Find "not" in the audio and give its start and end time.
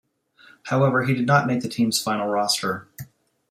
1.27-1.45